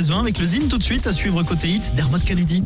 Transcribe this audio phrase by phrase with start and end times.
[0.00, 2.64] 16-20 avec le Zine tout de suite à suivre côté hit Dermot Kennedy.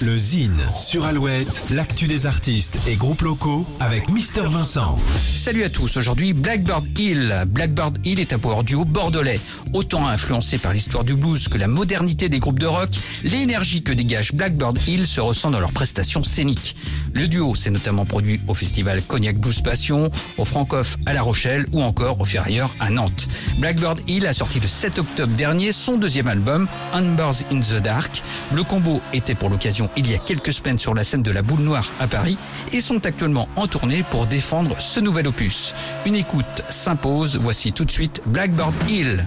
[0.00, 4.98] Le Zine sur Alouette, l'actu des artistes et groupes locaux avec Mister Vincent.
[5.16, 7.44] Salut à tous, aujourd'hui Blackbird Hill.
[7.46, 9.40] Blackbird Hill est un power duo bordelais.
[9.72, 12.90] Autant influencé par l'histoire du blues que la modernité des groupes de rock,
[13.22, 16.76] l'énergie que dégage Blackbird Hill se ressent dans leurs prestations scéniques.
[17.14, 21.66] Le duo s'est notamment produit au festival Cognac Blues Passion, au Francoff à La Rochelle
[21.72, 23.28] ou encore au Ferrailleur à Nantes.
[23.58, 28.22] Blackbird Hill a sorti le 7 octobre dernier son deuxième album, Unbars in the Dark.
[28.52, 31.42] Le combo était pour l'occasion il y a quelques semaines sur la scène de la
[31.42, 32.38] Boule Noire à Paris
[32.72, 35.74] et sont actuellement en tournée pour défendre ce nouvel opus.
[36.06, 39.26] Une écoute s'impose, voici tout de suite Blackbird Hill.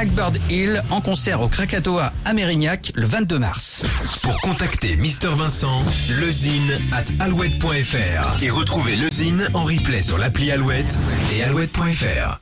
[0.00, 3.84] Blackbird Hill en concert au Krakatoa à Mérignac le 22 mars.
[4.22, 5.82] Pour contacter Mister Vincent,
[6.18, 10.98] lezine at alouette.fr et retrouver lezine en replay sur l'appli Alouette
[11.34, 12.40] et alouette.fr.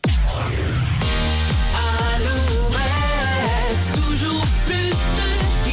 [2.15, 5.68] Alouette, toujours plus de